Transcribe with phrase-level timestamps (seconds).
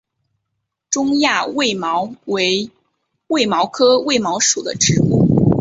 [0.89, 2.71] 中亚卫矛为
[3.27, 5.47] 卫矛科卫矛属的植物。